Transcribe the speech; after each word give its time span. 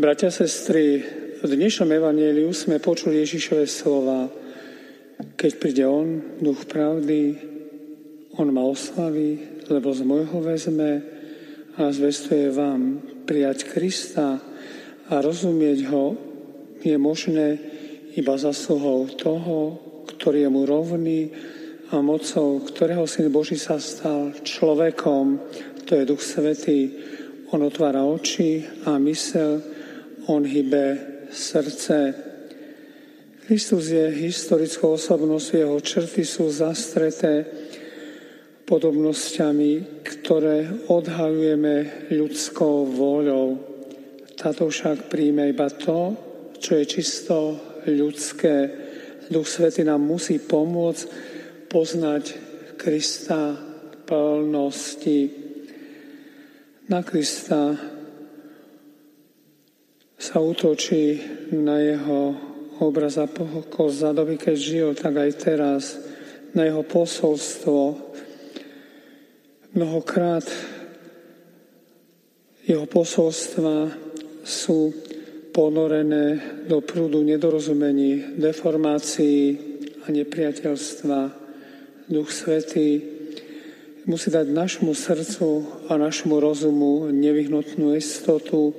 Bratia, 0.00 0.32
sestry, 0.32 1.04
v 1.44 1.44
dnešnom 1.44 1.92
evaníliu 1.92 2.48
sme 2.56 2.80
počuli 2.80 3.20
Ježišové 3.20 3.68
slova. 3.68 4.32
Keď 5.36 5.52
príde 5.60 5.84
On, 5.84 6.24
duch 6.40 6.64
pravdy, 6.64 7.36
On 8.40 8.48
ma 8.48 8.64
oslaví, 8.64 9.60
lebo 9.68 9.92
z 9.92 10.00
môjho 10.08 10.40
vezme 10.40 11.04
a 11.76 11.92
zvestuje 11.92 12.48
vám 12.48 13.04
prijať 13.28 13.68
Krista 13.68 14.40
a 15.04 15.14
rozumieť 15.20 15.92
Ho 15.92 16.16
je 16.80 16.96
možné 16.96 17.60
iba 18.16 18.40
zasluhou 18.40 19.04
toho, 19.20 19.76
ktorý 20.16 20.48
je 20.48 20.50
mu 20.50 20.64
rovný 20.64 21.28
a 21.92 22.00
mocou, 22.00 22.64
ktorého 22.64 23.04
Syn 23.04 23.28
Boží 23.28 23.60
sa 23.60 23.76
stal 23.76 24.32
človekom, 24.32 25.44
to 25.84 25.92
je 25.92 26.08
Duch 26.08 26.24
Svetý. 26.24 26.88
On 27.52 27.60
otvára 27.60 28.00
oči 28.00 28.64
a 28.88 28.96
mysel, 28.96 29.69
on 30.30 30.46
hybe 30.46 30.98
srdce. 31.30 32.14
Kristus 33.46 33.90
je 33.90 34.06
historickou 34.14 34.94
osobnosť, 34.94 35.48
jeho 35.58 35.78
črty 35.82 36.22
sú 36.22 36.46
zastreté 36.54 37.42
podobnosťami, 38.62 40.06
ktoré 40.06 40.86
odhalujeme 40.86 42.06
ľudskou 42.14 42.86
voľou. 42.94 43.58
Táto 44.38 44.70
však 44.70 45.10
príjme 45.10 45.50
iba 45.50 45.66
to, 45.66 46.14
čo 46.62 46.78
je 46.78 46.84
čisto 46.86 47.36
ľudské. 47.90 48.70
Duch 49.26 49.50
Svety 49.50 49.82
nám 49.82 50.06
musí 50.06 50.38
pomôcť 50.38 51.02
poznať 51.66 52.24
Krista 52.78 53.58
plnosti. 54.06 55.20
Na 56.86 57.02
Krista 57.02 57.74
sa 60.20 60.36
útočí 60.36 61.16
na 61.56 61.80
jeho 61.80 62.36
obraz 62.84 63.16
a 63.16 63.24
pokos 63.24 64.04
za 64.04 64.12
doby, 64.12 64.36
keď 64.36 64.56
žil, 64.60 64.88
tak 64.92 65.16
aj 65.16 65.30
teraz, 65.40 65.96
na 66.52 66.68
jeho 66.68 66.84
posolstvo. 66.84 67.96
Mnohokrát 69.72 70.44
jeho 72.68 72.84
posolstva 72.84 73.96
sú 74.44 74.92
ponorené 75.56 76.36
do 76.68 76.84
prúdu 76.84 77.24
nedorozumení, 77.24 78.36
deformácií 78.36 79.56
a 80.04 80.12
nepriateľstva. 80.12 81.18
Duch 82.12 82.28
Svetý 82.28 83.00
musí 84.04 84.28
dať 84.28 84.52
našmu 84.52 84.92
srdcu 84.92 85.48
a 85.88 85.96
našmu 85.96 86.36
rozumu 86.36 87.08
nevyhnutnú 87.08 87.96
istotu, 87.96 88.76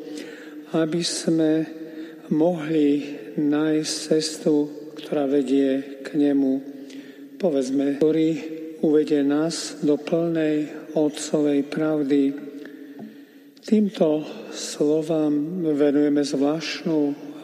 aby 0.71 1.01
sme 1.03 1.67
mohli 2.31 3.19
nájsť 3.35 3.93
cestu, 4.07 4.71
ktorá 4.95 5.27
vedie 5.27 5.99
k 5.99 6.15
nemu. 6.15 6.53
Povedzme, 7.35 7.99
ktorý 7.99 8.29
uvedie 8.79 9.21
nás 9.21 9.83
do 9.83 9.99
plnej 9.99 10.71
Otcovej 10.95 11.67
pravdy. 11.67 12.23
Týmto 13.61 14.25
slovám 14.51 15.63
venujeme 15.75 16.23
zvláštnu 16.23 16.99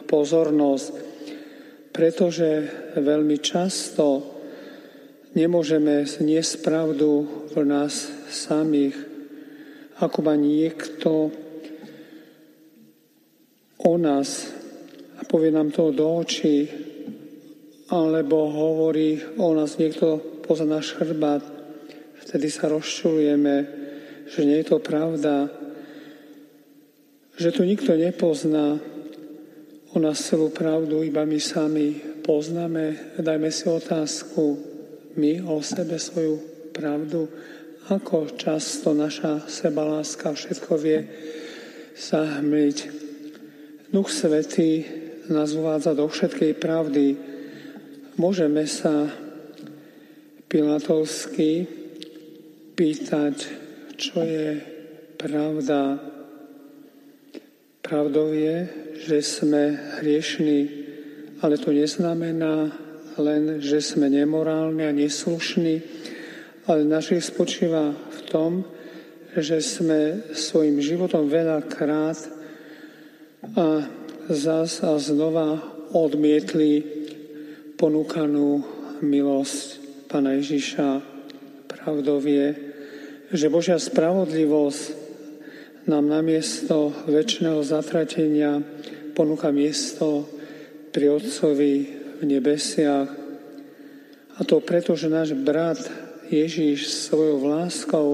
pozornosť, 0.08 0.92
pretože 1.92 2.48
veľmi 2.98 3.38
často 3.38 4.24
nemôžeme 5.36 6.08
zniesť 6.08 6.64
pravdu 6.64 7.28
v 7.52 7.56
nás 7.62 8.08
samých, 8.32 8.96
ako 10.00 10.18
ma 10.24 10.34
niekto 10.34 11.30
o 13.88 13.96
nás 13.96 14.52
a 15.16 15.24
povie 15.24 15.48
nám 15.48 15.72
to 15.72 15.88
do 15.96 16.04
očí, 16.04 16.68
alebo 17.88 18.52
hovorí 18.52 19.16
o 19.40 19.56
nás 19.56 19.80
niekto 19.80 20.20
poza 20.44 20.68
náš 20.68 20.92
chrbát, 20.92 21.40
vtedy 22.28 22.52
sa 22.52 22.68
rozčulujeme, 22.68 23.56
že 24.28 24.44
nie 24.44 24.60
je 24.60 24.68
to 24.68 24.78
pravda, 24.84 25.48
že 27.38 27.48
tu 27.48 27.64
nikto 27.64 27.96
nepozná 27.96 28.76
o 29.94 29.96
nás 29.96 30.20
celú 30.20 30.52
pravdu, 30.52 31.00
iba 31.00 31.24
my 31.24 31.40
sami 31.40 31.96
poznáme. 32.20 33.16
Dajme 33.16 33.48
si 33.48 33.72
otázku, 33.72 34.44
my 35.16 35.48
o 35.48 35.64
sebe 35.64 35.96
svoju 35.96 36.36
pravdu, 36.76 37.24
ako 37.88 38.36
často 38.36 38.92
naša 38.92 39.48
sebaláska 39.48 40.36
všetko 40.36 40.72
vie 40.76 41.08
zahmliť. 41.96 43.07
Duch 43.88 44.12
Svetý 44.12 44.84
nás 45.32 45.56
uvádza 45.56 45.96
do 45.96 46.04
všetkej 46.04 46.60
pravdy. 46.60 47.16
Môžeme 48.20 48.68
sa 48.68 49.08
pilatovsky 50.44 51.64
pýtať, 52.76 53.36
čo 53.96 54.20
je 54.20 54.60
pravda. 55.16 55.96
Pravdou 57.80 58.36
je, 58.36 58.68
že 59.08 59.24
sme 59.24 59.96
hriešní, 60.04 60.60
ale 61.40 61.56
to 61.56 61.72
neznamená 61.72 62.68
len, 63.16 63.56
že 63.64 63.80
sme 63.80 64.12
nemorálni 64.12 64.84
a 64.84 64.92
neslušní, 64.92 65.80
ale 66.68 66.84
naše 66.84 67.24
spočíva 67.24 67.96
v 67.96 68.20
tom, 68.28 68.68
že 69.32 69.64
sme 69.64 70.28
svojim 70.36 70.76
životom 70.76 71.24
veľakrát 71.24 72.37
a 73.42 73.86
zas 74.28 74.82
a 74.82 74.98
znova 74.98 75.62
odmietli 75.94 76.82
ponúkanú 77.78 78.66
milosť 78.98 79.66
Pana 80.10 80.34
Ježiša. 80.36 81.00
Pravdou 81.70 82.18
je, 82.24 82.48
že 83.30 83.52
Božia 83.52 83.78
spravodlivosť 83.78 84.82
nám 85.88 86.04
namiesto 86.10 86.92
väčšného 87.08 87.64
zatratenia 87.64 88.60
ponúka 89.16 89.48
miesto 89.54 90.28
pri 90.92 91.16
Otcovi 91.16 91.74
v 92.20 92.22
nebesiach. 92.26 93.08
A 94.38 94.40
to 94.44 94.60
preto, 94.60 94.98
že 94.98 95.08
náš 95.10 95.32
brat 95.38 95.80
Ježíš 96.28 97.08
svojou 97.08 97.40
láskou 97.48 98.08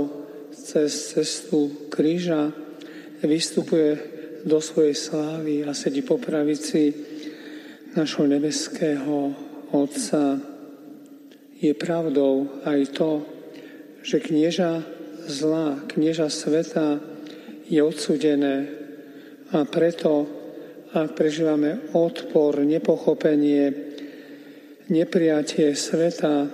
cez 0.55 1.12
cestu 1.12 1.91
kríža 1.91 2.55
vystupuje 3.25 4.14
do 4.44 4.60
svojej 4.60 4.93
slávy 4.93 5.65
a 5.65 5.72
sedí 5.72 6.05
po 6.05 6.21
pravici 6.21 6.93
našho 7.97 8.28
nebeského 8.28 9.32
Otca. 9.72 10.38
Je 11.56 11.72
pravdou 11.72 12.60
aj 12.69 12.81
to, 12.93 13.10
že 14.05 14.21
knieža 14.21 14.84
zla, 15.25 15.81
knieža 15.88 16.28
sveta 16.28 17.00
je 17.65 17.81
odsudené 17.81 18.69
a 19.49 19.65
preto, 19.65 20.28
ak 20.93 21.16
prežívame 21.16 21.91
odpor, 21.97 22.61
nepochopenie, 22.61 23.72
nepriatie 24.93 25.72
sveta, 25.72 26.44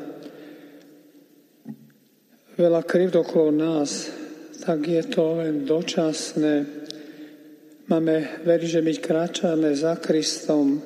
veľa 2.54 2.82
krivd 2.86 3.24
okolo 3.24 3.50
nás, 3.50 4.12
tak 4.60 4.84
je 4.84 5.02
to 5.08 5.40
len 5.40 5.64
dočasné, 5.64 6.79
Máme 7.90 8.46
veriť, 8.46 8.70
že 8.78 8.86
my 8.86 8.94
kráčame 9.02 9.74
za 9.74 9.98
Kristom, 9.98 10.78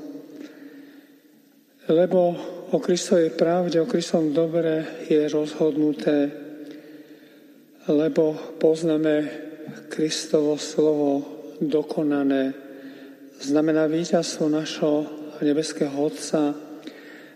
lebo 1.92 2.20
o 2.72 2.80
Kristovej 2.80 3.36
pravde, 3.36 3.76
o 3.76 3.84
Kristovom 3.84 4.32
dobre 4.32 5.04
je 5.12 5.20
rozhodnuté, 5.28 6.32
lebo 7.92 8.56
poznáme 8.56 9.14
Kristovo 9.92 10.56
slovo 10.56 11.08
dokonané. 11.60 12.56
Znamená 13.36 13.84
víťazstvo 13.84 14.48
našho 14.48 15.04
nebeského 15.44 15.92
Otca, 15.92 16.56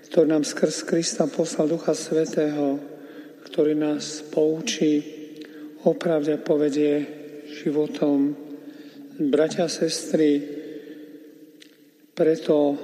ktorý 0.09 0.32
nám 0.32 0.49
skrz 0.49 0.88
Krista 0.88 1.29
poslal 1.29 1.69
Ducha 1.69 1.93
Svetého, 1.93 2.81
ktorý 3.44 3.76
nás 3.76 4.25
poučí, 4.32 5.05
opravde 5.85 6.41
povedie 6.41 7.05
životom 7.53 8.48
Bratia 9.19 9.67
sestry, 9.67 10.38
preto 12.15 12.79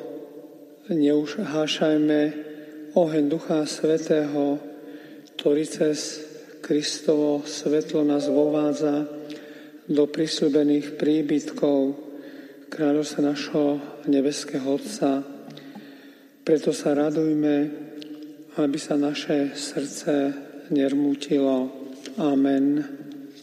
neužhášajme 0.91 2.21
oheň 2.99 3.25
Ducha 3.31 3.63
Svetého, 3.71 4.59
ktorý 5.39 5.63
cez 5.63 6.27
Kristovo 6.59 7.47
svetlo 7.47 8.03
nás 8.03 8.27
vovádza 8.27 9.07
do 9.87 10.11
prisľubených 10.11 10.99
príbytkov 10.99 12.03
kráľovstva 12.67 13.21
našho 13.31 13.79
nebeského 14.11 14.67
Otca. 14.75 15.23
Preto 16.43 16.75
sa 16.75 16.99
radujme, 16.99 17.57
aby 18.59 18.79
sa 18.83 18.99
naše 18.99 19.55
srdce 19.55 20.35
nermútilo. 20.75 21.71
Amen. 22.19 23.04